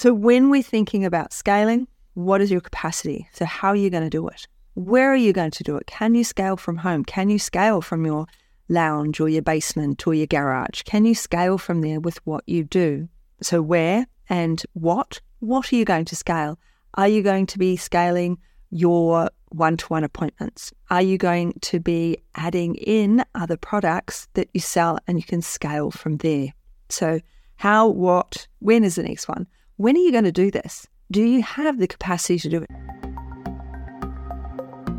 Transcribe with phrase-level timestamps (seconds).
[0.00, 3.28] So, when we're thinking about scaling, what is your capacity?
[3.34, 4.48] So, how are you going to do it?
[4.72, 5.86] Where are you going to do it?
[5.86, 7.04] Can you scale from home?
[7.04, 8.24] Can you scale from your
[8.70, 10.84] lounge or your basement or your garage?
[10.84, 13.10] Can you scale from there with what you do?
[13.42, 15.20] So, where and what?
[15.40, 16.58] What are you going to scale?
[16.94, 18.38] Are you going to be scaling
[18.70, 20.72] your one to one appointments?
[20.88, 25.42] Are you going to be adding in other products that you sell and you can
[25.42, 26.54] scale from there?
[26.88, 27.20] So,
[27.60, 29.46] how, what, when is the next one?
[29.76, 30.86] When are you going to do this?
[31.10, 32.70] Do you have the capacity to do it?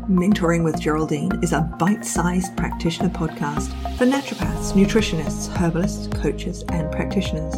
[0.08, 3.68] Mentoring with Geraldine is a bite sized practitioner podcast
[3.98, 7.54] for naturopaths, nutritionists, herbalists, coaches, and practitioners.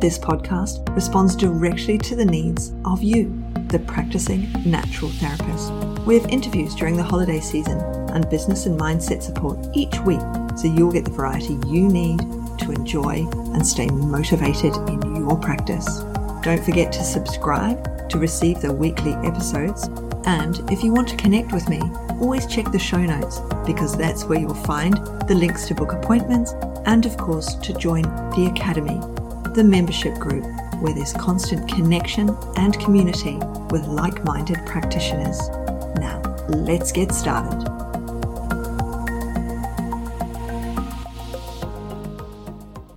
[0.00, 3.36] This podcast responds directly to the needs of you,
[3.70, 5.72] the practicing natural therapist.
[6.06, 7.80] We have interviews during the holiday season
[8.12, 10.20] and business and mindset support each week
[10.56, 12.20] so you'll get the variety you need
[12.58, 16.00] to enjoy and stay motivated in your practice.
[16.42, 19.88] Don't forget to subscribe to receive the weekly episodes.
[20.26, 21.80] And if you want to connect with me,
[22.20, 24.94] always check the show notes because that's where you'll find
[25.28, 26.52] the links to book appointments
[26.86, 29.00] and, of course, to join the Academy
[29.54, 30.44] the membership group,
[30.80, 33.36] where there's constant connection and community
[33.70, 35.48] with like minded practitioners.
[35.96, 37.73] Now, let's get started.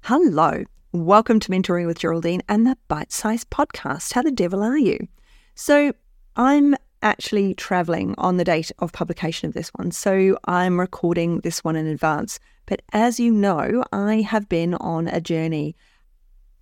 [0.10, 0.64] Hello,
[0.94, 4.14] welcome to Mentoring with Geraldine and the Bite Size Podcast.
[4.14, 5.10] How the devil are you?
[5.54, 5.92] So,
[6.38, 11.62] I'm actually traveling on the date of publication of this one, so I'm recording this
[11.62, 12.40] one in advance.
[12.68, 15.76] But as you know, I have been on a journey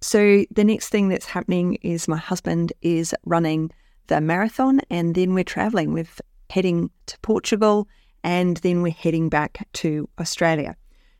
[0.01, 3.69] so the next thing that's happening is my husband is running
[4.07, 5.93] the marathon, and then we're traveling.
[5.93, 6.07] We're
[6.49, 7.87] heading to Portugal,
[8.23, 10.75] and then we're heading back to Australia.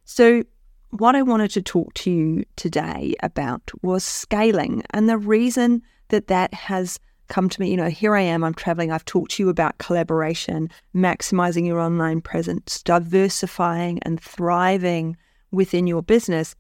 [0.05, 0.41] So
[0.91, 6.27] what I wanted to talk to you today about was scaling, and the reason that
[6.27, 7.71] that has come to me.
[7.71, 8.91] You know, here I am, I'm traveling.
[8.91, 15.17] I've talked to you about collaboration, maximizing your online presence, diversifying and thriving
[15.51, 16.55] within your business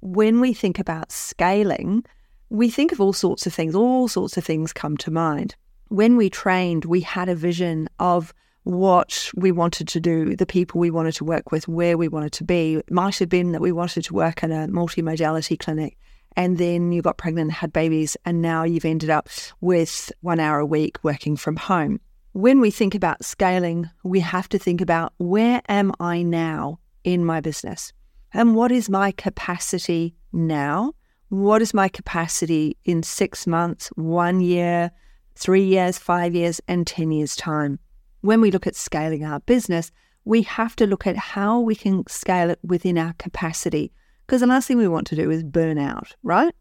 [0.00, 2.04] when we think about scaling,
[2.50, 5.54] we think of all sorts of things, all sorts of things come to mind.
[5.88, 8.32] When we trained, we had a vision of
[8.68, 12.32] what we wanted to do, the people we wanted to work with, where we wanted
[12.32, 12.74] to be.
[12.74, 15.96] It might have been that we wanted to work in a multimodality clinic
[16.36, 19.28] and then you got pregnant, had babies, and now you've ended up
[19.62, 21.98] with one hour a week working from home.
[22.32, 27.24] When we think about scaling, we have to think about where am I now in
[27.24, 27.92] my business?
[28.34, 30.92] And what is my capacity now?
[31.30, 34.90] What is my capacity in six months, one year,
[35.34, 37.78] three years, five years, and 10 years' time?
[38.20, 39.90] When we look at scaling our business,
[40.24, 43.92] we have to look at how we can scale it within our capacity.
[44.26, 46.54] Because the last thing we want to do is burn out, right?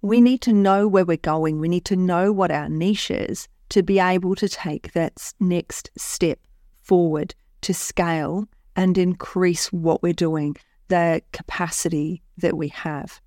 [0.00, 1.58] We need to know where we're going.
[1.58, 5.90] We need to know what our niche is to be able to take that next
[5.98, 6.38] step
[6.82, 10.56] forward to scale and increase what we're doing
[10.88, 13.20] the capacity that we have.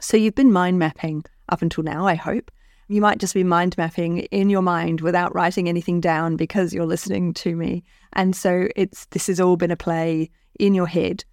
[0.00, 2.50] So you've been mind mapping up until now, I hope.
[2.88, 6.86] You might just be mind mapping in your mind without writing anything down because you're
[6.86, 7.84] listening to me.
[8.14, 11.24] And so it's this has all been a play in your head.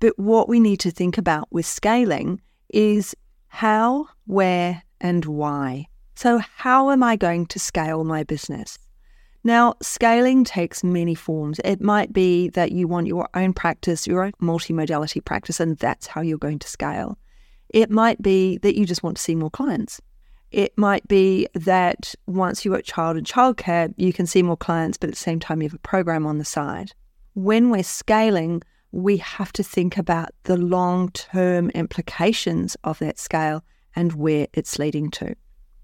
[0.00, 3.14] But what we need to think about with scaling is
[3.48, 5.86] how, where, and why.
[6.14, 8.78] So, how am I going to scale my business?
[9.42, 11.60] Now, scaling takes many forms.
[11.64, 16.06] It might be that you want your own practice, your own multimodality practice, and that's
[16.06, 17.18] how you're going to scale.
[17.68, 20.00] It might be that you just want to see more clients.
[20.50, 24.96] It might be that once you've got child and childcare, you can see more clients,
[24.96, 26.92] but at the same time, you have a program on the side.
[27.34, 28.62] When we're scaling,
[28.92, 33.64] we have to think about the long term implications of that scale
[33.96, 35.34] and where it's leading to.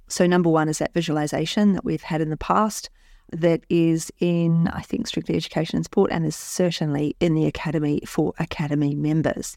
[0.07, 2.91] So, number one is that visualization that we've had in the past
[3.33, 8.01] that is in, I think, Strictly Education and Support and is certainly in the Academy
[8.07, 9.57] for Academy members.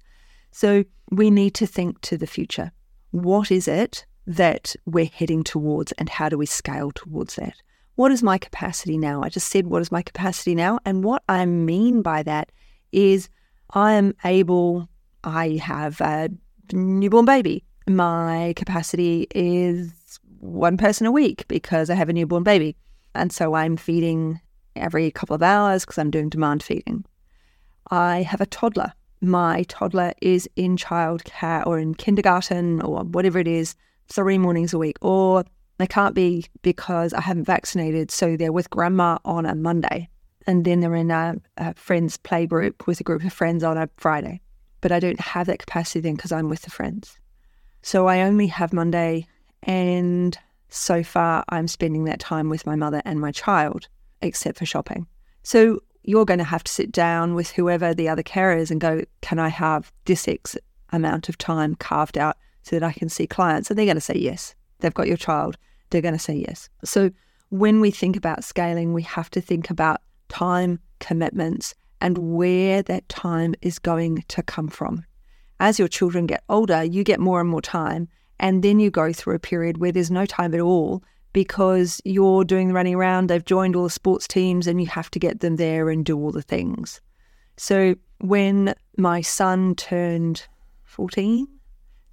[0.52, 2.72] So we need to think to the future.
[3.12, 7.56] What is it that we're heading towards and how do we scale towards that?
[7.96, 9.22] What is my capacity now?
[9.22, 10.80] I just said, what is my capacity now?
[10.86, 12.52] And what I mean by that
[12.92, 13.30] is
[13.72, 14.88] I am able,
[15.24, 16.30] I have a
[16.72, 17.64] newborn baby.
[17.88, 19.92] My capacity is
[20.40, 22.76] one person a week because I have a newborn baby.
[23.16, 24.40] And so I'm feeding
[24.76, 27.06] every couple of hours because I'm doing demand feeding.
[27.92, 28.94] I have a toddler.
[29.22, 33.76] My toddler is in childcare or in kindergarten or whatever it is,
[34.14, 34.98] three mornings a week.
[35.02, 35.44] Or
[35.78, 38.12] they can't be because I haven't vaccinated.
[38.12, 40.10] So they're with grandma on a Monday.
[40.46, 43.78] And then they're in a, a friend's play group with a group of friends on
[43.78, 44.42] a Friday.
[44.82, 47.18] But I don't have that capacity then because I'm with the friends.
[47.82, 49.28] So I only have Monday
[49.64, 50.38] and
[50.70, 53.88] so far I'm spending that time with my mother and my child,
[54.22, 55.08] except for shopping.
[55.44, 58.82] So you're going to have to sit down with whoever the other carer is and
[58.82, 60.58] go, can I have this X
[60.92, 63.70] amount of time carved out so that I can see clients?
[63.70, 64.56] And they're going to say yes.
[64.80, 65.58] They've got your child.
[65.90, 66.70] They're going to say yes.
[66.84, 67.12] So
[67.50, 73.08] when we think about scaling, we have to think about time, commitments, and where that
[73.10, 75.06] time is going to come from.
[75.60, 78.08] As your children get older, you get more and more time.
[78.40, 82.44] And then you go through a period where there's no time at all because you're
[82.44, 85.40] doing the running around, they've joined all the sports teams, and you have to get
[85.40, 87.02] them there and do all the things.
[87.58, 90.46] So when my son turned
[90.84, 91.48] 14,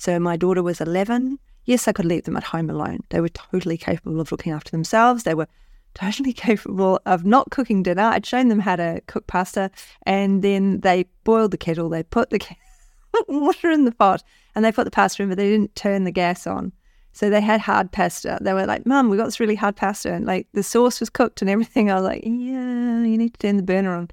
[0.01, 3.01] so my daughter was 11, yes, I could leave them at home alone.
[3.11, 5.25] They were totally capable of looking after themselves.
[5.25, 5.47] They were
[5.93, 8.05] totally capable of not cooking dinner.
[8.05, 9.71] I'd shown them how to cook pasta,
[10.05, 12.41] and then they boiled the kettle, they put the
[13.29, 14.23] water in the pot,
[14.55, 16.73] and they put the pasta in, but they didn't turn the gas on.
[17.13, 18.39] So they had hard pasta.
[18.41, 20.15] They were like, Mum, we got this really hard pasta.
[20.15, 21.91] And like the sauce was cooked and everything.
[21.91, 24.09] I was like, Yeah, you need to turn the burner on.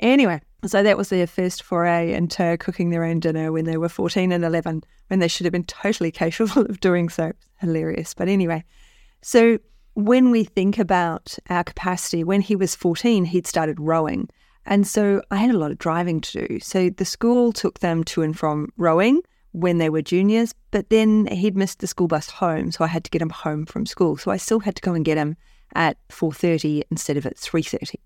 [0.00, 3.88] Anyway, so that was their first foray into cooking their own dinner when they were
[3.88, 7.32] 14 and 11, when they should have been totally capable of doing so.
[7.60, 8.14] Hilarious.
[8.14, 8.64] But anyway,
[9.22, 9.58] so
[9.94, 14.28] when we think about our capacity, when he was 14, he'd started rowing.
[14.66, 16.60] And so I had a lot of driving to do.
[16.60, 19.22] So the school took them to and from rowing
[19.52, 23.04] when they were juniors, but then he'd missed the school bus home, so I had
[23.04, 24.16] to get him home from school.
[24.16, 25.36] So I still had to go and get him
[25.74, 27.96] at 4:30 instead of at 3:30.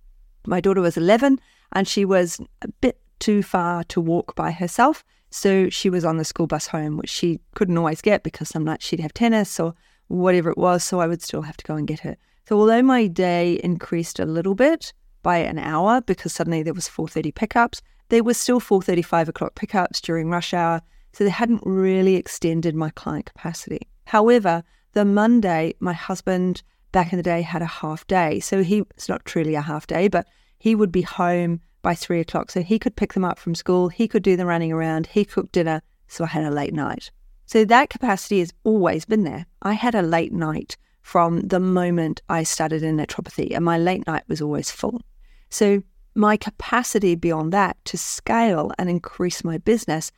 [0.47, 1.41] My daughter was 11
[1.73, 6.17] and she was a bit too far to walk by herself, so she was on
[6.17, 9.59] the school bus home, which she couldn't always get because some nights she'd have tennis
[9.59, 9.75] or
[10.09, 12.17] whatever it was, so I would still have to go and get her.
[12.47, 14.93] So although my day increased a little bit
[15.23, 20.01] by an hour because suddenly there was 4:30 pickups, there were still 4:35 o'clock pickups
[20.01, 20.83] during rush hour
[21.15, 23.89] so they hadn't really extended my client capacity.
[24.07, 24.63] However,
[24.93, 26.63] the Monday, my husband
[26.95, 28.41] back in the day had a half day.
[28.41, 30.27] So he, it's not truly a half day, but
[30.59, 32.51] he would be home by three o'clock.
[32.51, 35.25] So he could pick them up from school, he could do the running around, he
[35.25, 35.83] cooked dinner.
[36.09, 37.11] So I had a late night.
[37.47, 39.45] So that capacity has always been there.
[39.61, 44.07] I had a late night from the moment I started in naturopathy, and my late
[44.07, 45.03] night was always full.
[45.51, 45.83] So
[46.15, 50.13] my capacity beyond that to scale and increase my business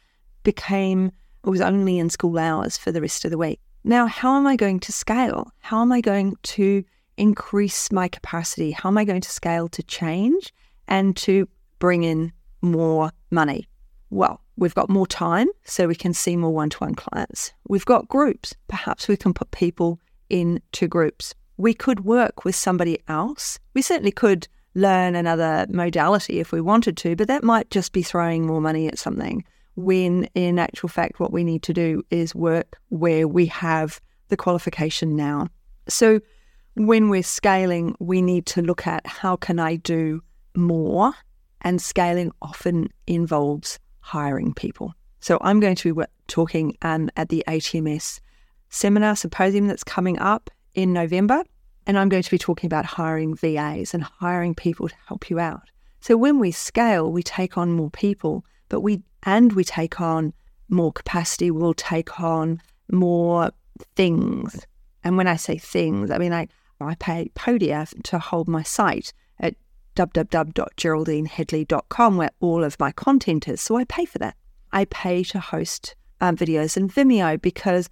[0.44, 1.10] became,
[1.42, 3.60] was only in school hours for the rest of the week.
[3.88, 5.52] Now, how am I going to scale?
[5.60, 6.82] How am I going to
[7.16, 8.72] increase my capacity?
[8.72, 10.52] How am I going to scale to change
[10.88, 11.48] and to
[11.78, 13.68] bring in more money?
[14.10, 17.52] Well, we've got more time, so we can see more one to one clients.
[17.68, 18.56] We've got groups.
[18.66, 21.32] Perhaps we can put people into groups.
[21.56, 23.60] We could work with somebody else.
[23.72, 28.02] We certainly could learn another modality if we wanted to, but that might just be
[28.02, 29.44] throwing more money at something
[29.76, 34.36] when in actual fact, what we need to do is work where we have the
[34.36, 35.48] qualification now.
[35.88, 36.20] So
[36.74, 40.22] when we're scaling, we need to look at how can I do
[40.54, 41.12] more?
[41.62, 44.94] And scaling often involves hiring people.
[45.20, 48.20] So I'm going to be talking um, at the ATMS
[48.68, 51.42] seminar symposium that's coming up in November.
[51.86, 55.38] And I'm going to be talking about hiring VAs and hiring people to help you
[55.38, 55.70] out.
[56.00, 60.32] So when we scale, we take on more people, but we and we take on
[60.68, 62.60] more capacity, we'll take on
[62.90, 63.50] more
[63.94, 64.66] things.
[65.04, 66.48] And when I say things, I mean I,
[66.80, 69.54] I pay Podia to hold my site at
[69.96, 73.60] www.geraldineheadley.com where all of my content is.
[73.60, 74.36] So I pay for that.
[74.72, 77.88] I pay to host um, videos in Vimeo because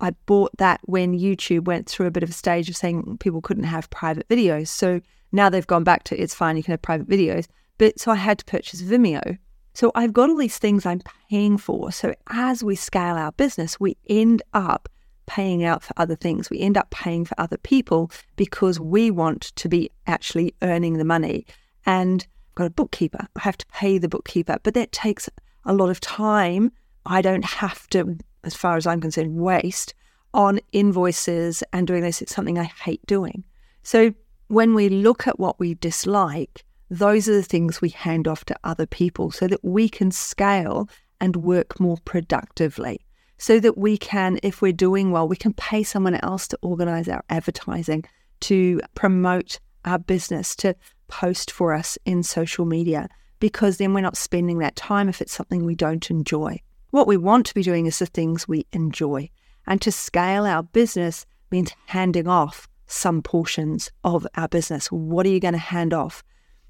[0.00, 3.40] I bought that when YouTube went through a bit of a stage of saying people
[3.40, 4.68] couldn't have private videos.
[4.68, 5.00] So
[5.30, 7.46] now they've gone back to it's fine, you can have private videos.
[7.78, 9.38] But so I had to purchase Vimeo
[9.74, 11.92] so I've got all these things I'm paying for.
[11.92, 14.88] So as we scale our business, we end up
[15.26, 16.50] paying out for other things.
[16.50, 21.04] We end up paying for other people because we want to be actually earning the
[21.04, 21.46] money.
[21.86, 23.26] And I've got a bookkeeper.
[23.36, 25.28] I have to pay the bookkeeper, but that takes
[25.64, 26.72] a lot of time.
[27.06, 29.94] I don't have to, as far as I'm concerned, waste
[30.34, 32.20] on invoices and doing this.
[32.20, 33.44] It's something I hate doing.
[33.82, 34.12] So
[34.48, 38.54] when we look at what we dislike, those are the things we hand off to
[38.64, 40.90] other people so that we can scale
[41.22, 43.00] and work more productively.
[43.38, 47.08] So that we can, if we're doing well, we can pay someone else to organize
[47.08, 48.04] our advertising,
[48.40, 50.76] to promote our business, to
[51.08, 53.08] post for us in social media,
[53.40, 56.60] because then we're not spending that time if it's something we don't enjoy.
[56.90, 59.30] What we want to be doing is the things we enjoy.
[59.66, 64.92] And to scale our business means handing off some portions of our business.
[64.92, 66.22] What are you going to hand off?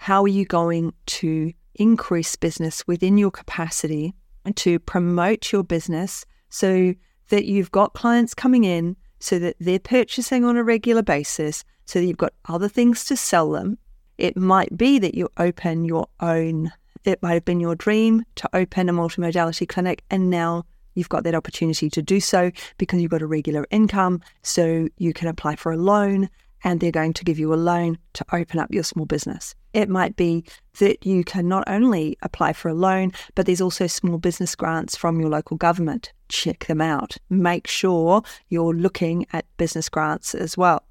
[0.02, 6.26] How are you going to increase business within your capacity and to promote your business
[6.48, 6.94] so
[7.28, 12.00] that you've got clients coming in, so that they're purchasing on a regular basis, so
[12.00, 13.78] that you've got other things to sell them.
[14.18, 16.72] It might be that you open your own,
[17.04, 20.64] it might have been your dream to open a multimodality clinic, and now
[20.96, 24.20] you've got that opportunity to do so because you've got a regular income.
[24.42, 26.28] So you can apply for a loan
[26.64, 29.54] and they're going to give you a loan to open up your small business.
[29.72, 30.44] It might be
[30.78, 34.96] that you can not only apply for a loan, but there's also small business grants
[34.96, 36.12] from your local government.
[36.28, 37.16] Check them out.
[37.30, 40.82] Make sure you're looking at business grants as well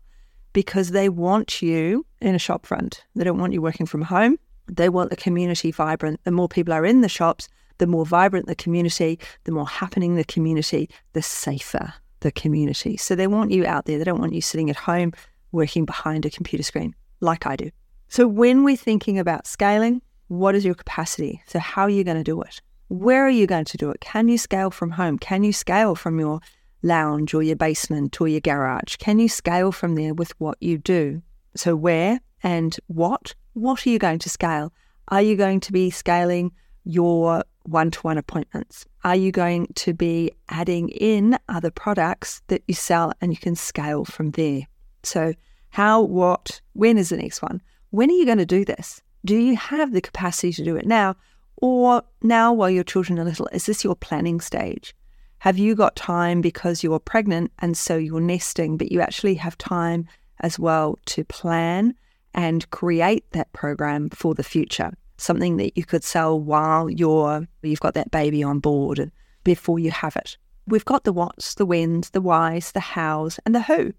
[0.54, 3.00] because they want you in a shopfront.
[3.16, 4.38] They don't want you working from home.
[4.68, 6.22] They want the community vibrant.
[6.24, 10.16] The more people are in the shops, the more vibrant the community, the more happening
[10.16, 12.98] the community, the safer the community.
[12.98, 13.98] So they want you out there.
[13.98, 15.12] They don't want you sitting at home
[15.52, 17.70] working behind a computer screen like I do.
[18.08, 21.42] So when we're thinking about scaling, what is your capacity?
[21.48, 22.62] So how are you going to do it?
[22.90, 24.02] Where are you going to do it?
[24.02, 25.18] Can you scale from home?
[25.18, 26.42] Can you scale from your
[26.84, 28.98] lounge or your basement or your garage?
[28.98, 31.22] Can you scale from there with what you do?
[31.56, 33.34] So where and what?
[33.54, 34.74] What are you going to scale?
[35.08, 36.52] Are you going to be scaling
[36.84, 38.86] your one to one appointments?
[39.04, 43.56] Are you going to be adding in other products that you sell and you can
[43.56, 44.68] scale from there?
[45.04, 45.34] So,
[45.70, 47.62] how, what, when is the next one?
[47.92, 49.02] When are you going to do this?
[49.24, 51.16] Do you have the capacity to do it now?
[51.58, 54.96] Or now, while your children are little, is this your planning stage?
[55.40, 59.58] Have you got time because you're pregnant and so you're nesting, but you actually have
[59.58, 60.08] time
[60.40, 61.94] as well to plan
[62.34, 64.92] and create that program for the future?
[65.22, 69.12] something that you could sell while you're you've got that baby on board
[69.44, 70.38] before you have it.
[70.68, 73.94] We've got the what's, the whens, the whys, the hows, and the who.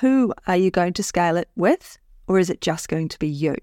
[0.00, 3.28] Who are you going to scale it with, or is it just going to be
[3.28, 3.54] you?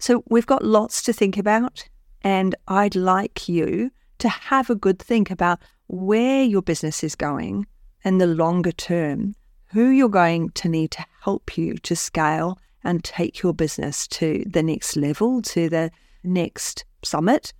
[0.00, 1.88] So we've got lots to think about,
[2.22, 7.66] and I'd like you to have a good think about where your business is going
[8.02, 13.04] and the longer term, who you're going to need to help you to scale and
[13.04, 15.92] take your business to the next level, to the
[16.24, 17.52] next summit,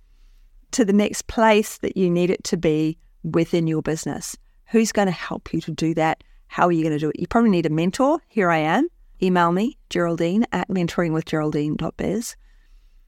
[0.71, 4.35] to the next place that you need it to be within your business.
[4.71, 6.23] Who's going to help you to do that?
[6.47, 7.19] How are you going to do it?
[7.19, 8.19] You probably need a mentor.
[8.27, 8.87] Here I am.
[9.21, 12.35] Email me, Geraldine at mentoringwithgeraldine.biz.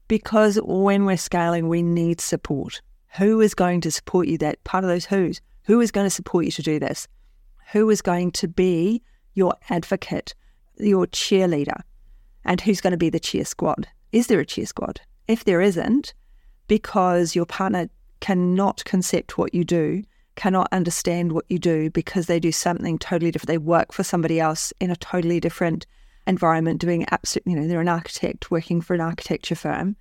[0.08, 2.82] Because when we're scaling, we need support.
[3.18, 4.38] Who is going to support you?
[4.38, 5.40] That part of those who's.
[5.64, 7.06] Who is going to support you to do this?
[7.72, 9.02] Who is going to be
[9.34, 10.34] your advocate,
[10.78, 11.80] your cheerleader?
[12.44, 13.86] And who's going to be the cheer squad?
[14.10, 15.00] Is there a cheer squad?
[15.28, 16.14] If there isn't,
[16.66, 20.02] because your partner cannot concept what you do,
[20.40, 23.48] cannot understand what you do because they do something totally different.
[23.48, 25.86] They work for somebody else in a totally different
[26.26, 29.96] environment, doing absolutely, you know, they're an architect working for an architecture firm.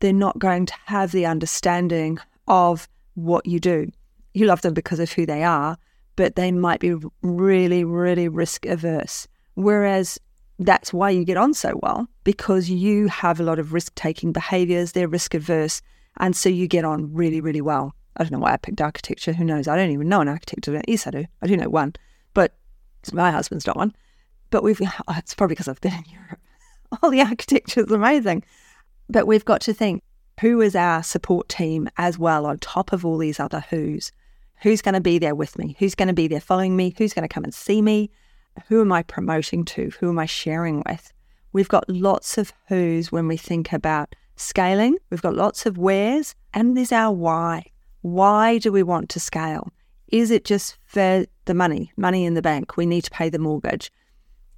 [0.00, 3.88] They're not going to have the understanding of what you do.
[4.32, 5.78] You love them because of who they are,
[6.16, 9.28] but they might be really, really risk averse.
[9.54, 10.18] Whereas
[10.58, 14.32] that's why you get on so well because you have a lot of risk taking
[14.32, 15.82] behaviors, they're risk averse,
[16.16, 17.94] and so you get on really, really well.
[18.16, 19.32] I don't know why I picked architecture.
[19.32, 19.68] Who knows?
[19.68, 20.68] I don't even know an architect.
[20.86, 21.24] Yes, I do.
[21.42, 21.94] I do know one,
[22.32, 22.54] but
[23.12, 23.94] my husband's not one.
[24.50, 26.40] But we've, oh, it's probably because I've been in Europe.
[27.02, 28.44] All the architecture is amazing.
[29.08, 30.02] But we've got to think
[30.40, 34.10] who is our support team as well, on top of all these other who's?
[34.62, 35.76] Who's going to be there with me?
[35.78, 36.94] Who's going to be there following me?
[36.96, 38.10] Who's going to come and see me?
[38.68, 39.90] who am I promoting to?
[40.00, 41.12] Who am I sharing with?
[41.52, 44.96] We've got lots of who's when we think about scaling.
[45.10, 47.66] We've got lots of where's, and there's our why.
[48.04, 49.72] Why do we want to scale?
[50.08, 52.76] Is it just for the money, money in the bank?
[52.76, 53.90] We need to pay the mortgage.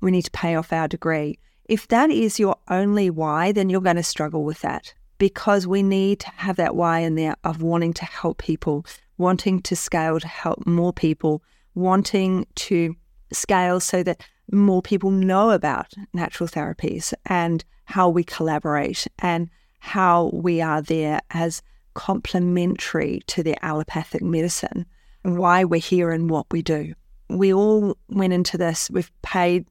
[0.00, 1.38] We need to pay off our degree.
[1.66, 5.84] If that is your only why, then you're going to struggle with that because we
[5.84, 8.84] need to have that why in there of wanting to help people,
[9.16, 11.40] wanting to scale to help more people,
[11.76, 12.96] wanting to
[13.32, 19.48] scale so that more people know about natural therapies and how we collaborate and
[19.78, 21.62] how we are there as
[21.96, 24.86] complementary to the allopathic medicine
[25.24, 26.94] and why we're here and what we do.
[27.28, 29.66] We all went into this, we've paid,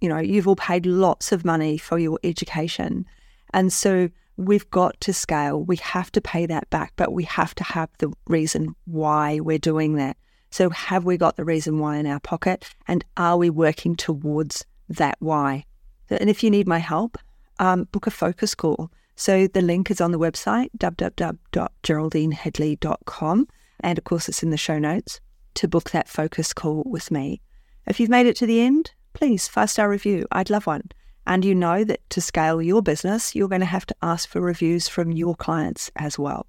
[0.00, 3.06] you know, you've all paid lots of money for your education.
[3.52, 5.64] And so we've got to scale.
[5.64, 9.58] We have to pay that back, but we have to have the reason why we're
[9.58, 10.16] doing that.
[10.52, 12.64] So, have we got the reason why in our pocket?
[12.88, 15.64] And are we working towards that why?
[16.10, 17.18] And if you need my help,
[17.60, 18.90] um, book a focus call.
[19.20, 23.48] So, the link is on the website, www.geraldineheadley.com.
[23.80, 25.20] And of course, it's in the show notes
[25.56, 27.42] to book that focus call with me.
[27.86, 30.26] If you've made it to the end, please five star review.
[30.32, 30.88] I'd love one.
[31.26, 34.40] And you know that to scale your business, you're going to have to ask for
[34.40, 36.46] reviews from your clients as well.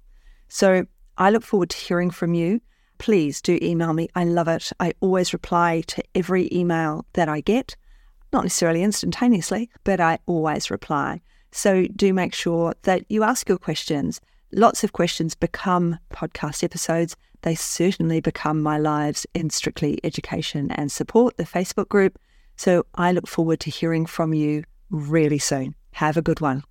[0.48, 0.86] So
[1.18, 2.62] I look forward to hearing from you
[2.96, 4.08] please do email me.
[4.14, 4.70] I love it.
[4.78, 7.74] I always reply to every email that I get,
[8.32, 11.20] not necessarily instantaneously, but I always reply.
[11.52, 14.20] So do make sure that you ask your questions.
[14.50, 17.16] Lots of questions become podcast episodes.
[17.42, 22.18] They certainly become my lives in Strictly Education and Support, the Facebook group.
[22.56, 25.74] So I look forward to hearing from you really soon.
[25.92, 26.64] Have a good one.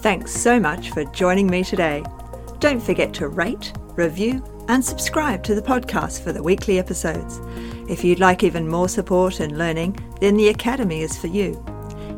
[0.00, 2.04] Thanks so much for joining me today.
[2.58, 7.40] Don't forget to rate, review, and subscribe to the podcast for the weekly episodes.
[7.88, 11.64] If you'd like even more support and learning, then the Academy is for you.